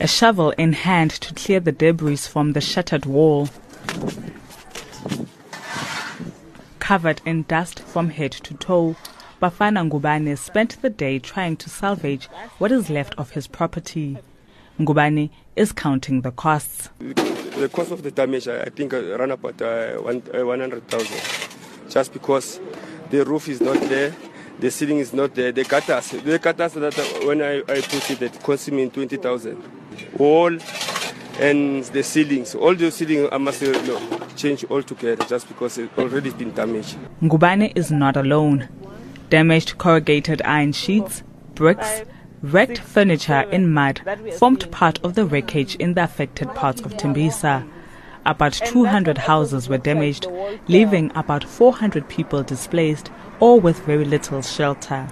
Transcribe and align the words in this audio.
A 0.00 0.06
shovel 0.08 0.50
in 0.58 0.72
hand 0.72 1.12
to 1.12 1.32
clear 1.34 1.60
the 1.60 1.70
debris 1.70 2.16
from 2.16 2.52
the 2.52 2.60
shattered 2.60 3.06
wall. 3.06 3.48
Covered 6.80 7.20
in 7.24 7.44
dust 7.44 7.78
from 7.78 8.10
head 8.10 8.32
to 8.32 8.54
toe, 8.54 8.96
Bafana 9.40 9.88
Ngubane 9.88 10.36
spent 10.36 10.82
the 10.82 10.90
day 10.90 11.20
trying 11.20 11.56
to 11.58 11.70
salvage 11.70 12.26
what 12.58 12.72
is 12.72 12.90
left 12.90 13.14
of 13.16 13.30
his 13.30 13.46
property. 13.46 14.18
Ngubane 14.80 15.30
is 15.54 15.70
counting 15.70 16.22
the 16.22 16.32
costs. 16.32 16.88
The 16.98 17.70
cost 17.72 17.92
of 17.92 18.02
the 18.02 18.10
damage, 18.10 18.48
I 18.48 18.64
think, 18.64 18.92
ran 18.92 19.04
around 19.12 19.30
about 19.30 19.62
uh, 19.62 20.00
uh, 20.04 20.44
100,000. 20.44 21.88
Just 21.88 22.12
because 22.12 22.58
the 23.10 23.24
roof 23.24 23.48
is 23.48 23.60
not 23.60 23.80
there, 23.82 24.12
the 24.60 24.70
ceiling 24.70 24.98
is 24.98 25.12
not 25.12 25.34
there, 25.34 25.52
the 25.52 25.64
gutters, 25.64 26.10
the 26.10 26.38
gutters 26.38 26.74
that 26.74 26.94
when 27.24 27.40
I, 27.42 27.58
I 27.60 27.80
put 27.80 28.10
it, 28.10 28.22
it 28.22 28.42
cost 28.42 28.70
me 28.70 28.88
20,000. 28.88 29.62
Wall 30.18 30.58
and 31.38 31.84
the 31.84 32.02
ceilings, 32.02 32.54
all 32.54 32.74
the 32.74 32.90
ceiling 32.90 33.28
I 33.32 33.38
must 33.38 33.62
no, 33.62 34.20
change 34.36 34.64
altogether 34.70 35.24
just 35.24 35.48
because 35.48 35.78
it 35.78 35.90
already 35.96 36.30
been 36.30 36.52
damaged. 36.52 36.96
Ngubane 37.22 37.72
is 37.74 37.90
not 37.90 38.16
alone. 38.16 38.68
Damaged 39.30 39.78
corrugated 39.78 40.42
iron 40.42 40.72
sheets, 40.72 41.22
bricks, 41.54 42.02
wrecked 42.42 42.78
furniture 42.78 43.42
in 43.52 43.72
mud 43.72 44.00
formed 44.38 44.70
part 44.70 44.98
of 45.04 45.14
the 45.14 45.24
wreckage 45.24 45.76
in 45.76 45.94
the 45.94 46.04
affected 46.04 46.48
parts 46.54 46.80
of 46.82 46.92
Tembisa. 46.94 47.66
About 48.26 48.52
200 48.52 49.18
houses 49.18 49.68
were 49.68 49.78
damaged, 49.78 50.26
leaving 50.68 51.10
about 51.14 51.44
400 51.44 52.08
people 52.08 52.42
displaced 52.42 53.10
or 53.40 53.58
with 53.58 53.78
very 53.86 54.04
little 54.04 54.42
shelter. 54.42 55.08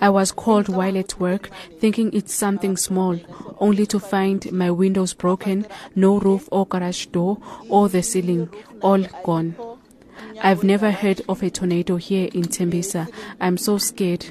I 0.00 0.08
was 0.08 0.32
called 0.32 0.68
while 0.68 0.96
at 0.96 1.20
work, 1.20 1.50
thinking 1.78 2.10
it's 2.14 2.34
something 2.34 2.76
small, 2.76 3.18
only 3.58 3.84
to 3.86 3.98
find 3.98 4.50
my 4.52 4.70
windows 4.70 5.12
broken, 5.12 5.66
no 5.94 6.18
roof 6.18 6.48
or 6.50 6.66
garage 6.66 7.06
door, 7.06 7.38
or 7.68 7.88
the 7.88 8.02
ceiling, 8.02 8.48
all 8.80 9.04
gone. 9.24 9.54
I've 10.42 10.64
never 10.64 10.90
heard 10.90 11.20
of 11.28 11.42
a 11.42 11.50
tornado 11.50 11.96
here 11.96 12.30
in 12.32 12.44
Tembisa. 12.44 13.12
I'm 13.40 13.58
so 13.58 13.76
scared. 13.76 14.26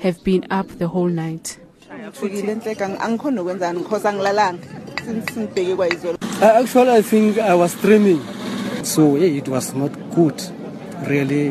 Have 0.00 0.24
been 0.24 0.46
up 0.50 0.66
the 0.78 0.88
whole 0.88 1.08
night. 1.08 1.58
Uh, 5.04 6.60
actually, 6.62 6.90
I 6.90 7.02
think 7.02 7.38
I 7.38 7.54
was 7.54 7.74
dreaming, 7.80 8.22
so 8.84 9.16
yeah, 9.16 9.26
it 9.26 9.48
was 9.48 9.74
not 9.74 9.92
good. 10.14 10.40
Really, 11.08 11.50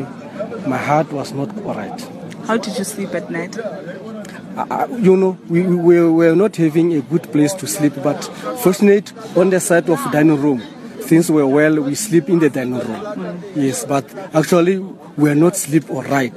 my 0.66 0.76
heart 0.78 1.12
was 1.12 1.32
not 1.32 1.54
alright. 1.58 2.00
How 2.46 2.56
did 2.56 2.78
you 2.78 2.84
sleep 2.84 3.14
at 3.14 3.30
night? 3.30 3.58
Uh, 3.58 4.86
you 4.98 5.16
know, 5.16 5.38
we, 5.48 5.62
we 5.62 6.02
were 6.02 6.34
not 6.34 6.56
having 6.56 6.92
a 6.94 7.00
good 7.02 7.24
place 7.32 7.52
to 7.54 7.66
sleep, 7.66 7.94
but 8.02 8.22
fortunate 8.62 9.12
on 9.36 9.50
the 9.50 9.60
side 9.60 9.88
of 9.88 9.98
dining 10.12 10.40
room, 10.40 10.60
things 11.00 11.30
were 11.30 11.46
well. 11.46 11.80
We 11.80 11.94
sleep 11.94 12.28
in 12.28 12.38
the 12.38 12.50
dining 12.50 12.74
room. 12.78 13.00
Mm. 13.00 13.42
Yes, 13.56 13.84
but 13.84 14.04
actually 14.34 14.78
we 15.16 15.30
are 15.30 15.34
not 15.34 15.56
sleep 15.56 15.90
all 15.90 16.02
right 16.02 16.34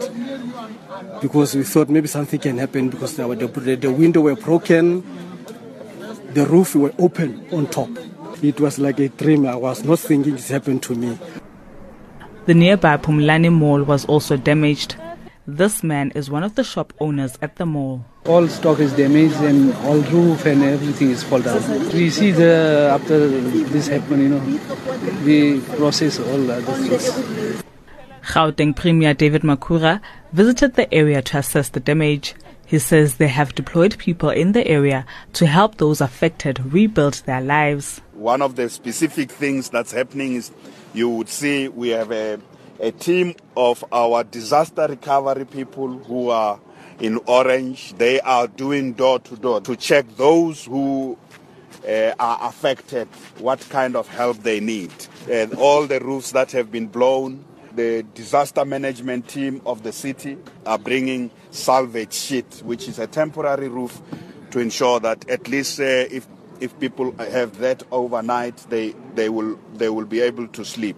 because 1.21 1.55
we 1.55 1.63
thought 1.63 1.89
maybe 1.89 2.07
something 2.07 2.39
can 2.39 2.57
happen 2.57 2.89
because 2.89 3.15
the, 3.15 3.27
the, 3.27 3.75
the 3.75 3.91
window 3.91 4.21
were 4.21 4.35
broken, 4.35 5.01
the 6.35 6.45
roof 6.45 6.75
were 6.75 6.93
open 6.99 7.47
on 7.53 7.65
top. 7.67 7.89
It 8.43 8.59
was 8.59 8.77
like 8.77 8.99
a 8.99 9.07
dream. 9.07 9.47
I 9.47 9.55
was 9.55 9.85
not 9.85 9.99
thinking 9.99 10.35
it 10.35 10.47
happened 10.47 10.83
to 10.83 10.93
me. 10.93 11.17
The 12.45 12.53
nearby 12.53 12.97
Phumlani 12.97 13.51
Mall 13.51 13.83
was 13.83 14.03
also 14.05 14.35
damaged. 14.35 14.97
This 15.47 15.81
man 15.81 16.11
is 16.11 16.29
one 16.29 16.43
of 16.43 16.55
the 16.55 16.63
shop 16.63 16.91
owners 16.99 17.37
at 17.41 17.55
the 17.55 17.65
mall. 17.65 18.03
All 18.25 18.47
stock 18.49 18.79
is 18.79 18.91
damaged 18.93 19.35
and 19.35 19.73
all 19.85 19.99
roof 20.11 20.45
and 20.45 20.61
everything 20.63 21.11
is 21.11 21.23
fall 21.23 21.39
down. 21.39 21.61
We 21.93 22.09
see 22.09 22.31
the 22.31 22.89
after 22.91 23.27
this 23.29 23.87
happened, 23.87 24.23
you 24.23 24.29
know, 24.29 24.41
we 25.23 25.61
process 25.77 26.19
all 26.19 26.51
uh, 26.51 26.59
things. 26.61 27.63
Gauteng 28.23 28.75
Premier 28.75 29.13
David 29.13 29.43
Makhura 29.43 30.01
visited 30.33 30.73
the 30.73 30.93
area 30.93 31.21
to 31.21 31.37
assess 31.37 31.69
the 31.69 31.79
damage. 31.79 32.33
He 32.65 32.79
says 32.79 33.15
they 33.15 33.27
have 33.27 33.53
deployed 33.53 33.97
people 33.97 34.29
in 34.29 34.53
the 34.53 34.67
area 34.67 35.05
to 35.33 35.45
help 35.45 35.77
those 35.77 36.01
affected 36.01 36.73
rebuild 36.73 37.21
their 37.25 37.41
lives. 37.41 38.01
One 38.13 38.41
of 38.41 38.55
the 38.55 38.69
specific 38.69 39.31
things 39.31 39.69
that's 39.69 39.91
happening 39.91 40.33
is 40.33 40.51
you 40.93 41.09
would 41.09 41.29
see 41.29 41.67
we 41.67 41.89
have 41.89 42.11
a, 42.11 42.39
a 42.79 42.91
team 42.91 43.35
of 43.55 43.85
our 43.91 44.23
disaster 44.23 44.87
recovery 44.87 45.45
people 45.45 45.99
who 45.99 46.29
are 46.29 46.59
in 46.99 47.19
Orange. 47.27 47.93
They 47.97 48.19
are 48.21 48.47
doing 48.47 48.93
door 48.93 49.19
to 49.19 49.35
door 49.35 49.61
to 49.61 49.75
check 49.75 50.05
those 50.17 50.65
who 50.65 51.17
uh, 51.87 52.13
are 52.19 52.49
affected, 52.49 53.07
what 53.37 53.59
kind 53.69 53.95
of 53.95 54.07
help 54.07 54.37
they 54.37 54.59
need. 54.59 54.91
And 55.29 55.53
all 55.53 55.85
the 55.85 55.99
roofs 55.99 56.31
that 56.31 56.51
have 56.53 56.71
been 56.71 56.87
blown, 56.87 57.45
the 57.75 58.03
disaster 58.13 58.65
management 58.65 59.27
team 59.27 59.61
of 59.65 59.83
the 59.83 59.91
city 59.91 60.37
are 60.65 60.77
bringing 60.77 61.31
salvage 61.51 62.13
sheet, 62.13 62.61
which 62.63 62.87
is 62.87 62.99
a 62.99 63.07
temporary 63.07 63.67
roof, 63.67 64.01
to 64.51 64.59
ensure 64.59 64.99
that 64.99 65.27
at 65.29 65.47
least 65.47 65.79
uh, 65.79 65.83
if 65.83 66.27
if 66.61 66.77
people 66.79 67.11
have 67.17 67.57
that 67.59 67.83
overnight, 67.91 68.57
they 68.69 68.95
they 69.15 69.29
will 69.29 69.59
they 69.75 69.89
will 69.89 70.05
be 70.05 70.21
able 70.21 70.47
to 70.47 70.63
sleep. 70.63 70.95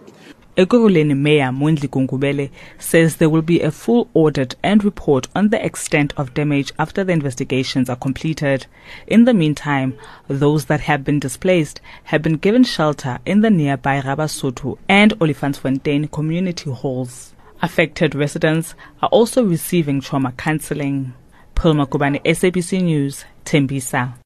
Ekurhuleni 0.58 1.16
Mayor 1.16 1.52
Mondli 1.52 1.86
Gungubele 1.88 2.50
says 2.80 3.16
there 3.16 3.30
will 3.30 3.42
be 3.42 3.60
a 3.60 3.70
full 3.70 4.08
audit 4.12 4.56
and 4.60 4.82
report 4.82 5.28
on 5.36 5.50
the 5.50 5.64
extent 5.64 6.12
of 6.16 6.34
damage 6.34 6.72
after 6.80 7.04
the 7.04 7.12
investigations 7.12 7.88
are 7.88 7.94
completed. 7.94 8.66
In 9.06 9.24
the 9.24 9.32
meantime, 9.32 9.96
those 10.26 10.64
that 10.64 10.80
have 10.80 11.04
been 11.04 11.20
displaced 11.20 11.80
have 12.02 12.22
been 12.22 12.38
given 12.38 12.64
shelter 12.64 13.20
in 13.24 13.40
the 13.42 13.50
nearby 13.50 14.00
Rabasotho 14.00 14.78
and 14.88 15.16
Olifantsfontein 15.20 16.10
community 16.10 16.72
halls. 16.72 17.36
Affected 17.62 18.16
residents 18.16 18.74
are 19.00 19.08
also 19.10 19.44
receiving 19.44 20.00
trauma 20.00 20.32
counseling. 20.32 21.14
Pearl 21.54 21.74
Magubane, 21.74 22.20
SABC 22.24 22.82
News, 22.82 23.24
Tembisa. 23.44 24.18